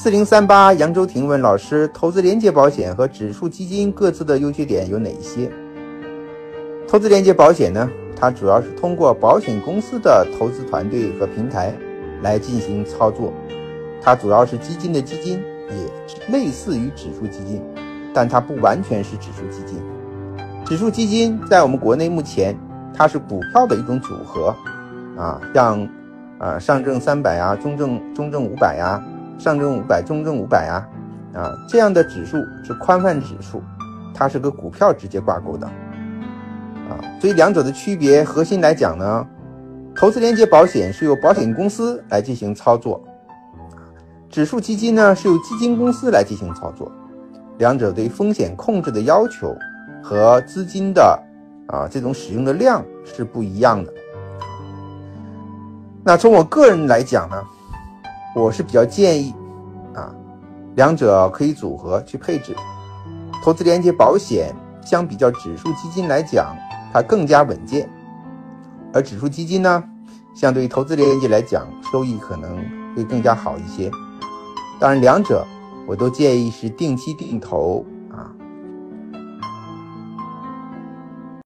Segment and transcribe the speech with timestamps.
[0.00, 5.50] 四零三八扬州婷问老师：投资连接保险和指数基金各自的优缺点有哪一些？
[6.86, 7.90] 投资连接保险呢？
[8.14, 11.74] 它主要是通过保险公司的投资团队和平台
[12.22, 13.32] 来进行操作，
[14.00, 17.60] 它主要是基金的基金，也类似于指数基金，
[18.14, 19.82] 但它不完全是指数基金。
[20.64, 22.56] 指数基金在我们国内目前，
[22.94, 24.54] 它是股票的一种组合，
[25.16, 25.88] 啊，像
[26.38, 29.02] 啊上证三百啊、中证中证五百呀。
[29.38, 33.62] 上证五百、中证五百呀，啊，这样的指数是宽泛指数，
[34.12, 35.66] 它是跟股票直接挂钩的，
[36.88, 39.26] 啊，所以两者的区别核心来讲呢，
[39.94, 43.00] 投资连接保险是由保险公司来进行操作，
[44.28, 46.90] 指数基金呢是由基金公司来进行操作，
[47.58, 49.56] 两者对风险控制的要求
[50.02, 51.16] 和资金的
[51.68, 53.92] 啊这种使用的量是不一样的。
[56.02, 57.40] 那从我个人来讲呢？
[58.38, 59.34] 我是比较建议，
[59.94, 60.14] 啊，
[60.76, 62.54] 两者可以组合去配置。
[63.42, 66.54] 投资连接保险相比较指数基金来讲，
[66.92, 67.90] 它更加稳健，
[68.92, 69.82] 而指数基金呢，
[70.34, 72.56] 相对于投资连接来讲，收益可能
[72.94, 73.90] 会更加好一些。
[74.78, 75.44] 当然，两者
[75.86, 77.84] 我都建议是定期定投